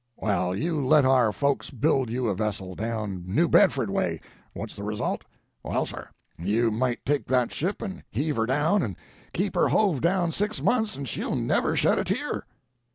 Well, 0.15 0.55
you 0.55 0.83
let 0.83 1.05
our 1.05 1.31
folks 1.31 1.69
build 1.69 2.09
you 2.09 2.25
a 2.27 2.33
vessel 2.33 2.73
down 2.73 3.23
New 3.23 3.47
Bedford 3.47 3.91
way. 3.91 4.19
What's 4.53 4.73
the 4.75 4.81
result? 4.83 5.23
Well, 5.61 5.85
sir, 5.85 6.07
you 6.39 6.71
might 6.71 7.05
take 7.05 7.27
that 7.27 7.53
ship 7.53 7.83
and 7.83 8.01
heave 8.09 8.37
her 8.37 8.47
down, 8.47 8.81
and 8.81 8.95
keep 9.31 9.53
her 9.53 9.67
hove 9.67 10.01
down 10.01 10.31
six 10.31 10.59
months, 10.59 10.95
and 10.97 11.07
she'll 11.07 11.35
never 11.35 11.75
shed 11.75 11.99
a 11.99 12.03
tear!" 12.03 12.47